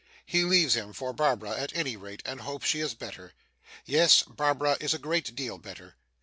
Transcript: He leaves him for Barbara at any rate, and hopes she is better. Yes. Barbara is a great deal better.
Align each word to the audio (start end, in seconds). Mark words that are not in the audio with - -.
He 0.25 0.41
leaves 0.43 0.73
him 0.73 0.93
for 0.93 1.13
Barbara 1.13 1.51
at 1.59 1.75
any 1.75 1.95
rate, 1.95 2.23
and 2.25 2.41
hopes 2.41 2.65
she 2.65 2.79
is 2.79 2.95
better. 2.95 3.33
Yes. 3.85 4.23
Barbara 4.23 4.75
is 4.79 4.95
a 4.95 4.97
great 4.97 5.35
deal 5.35 5.59
better. 5.59 5.95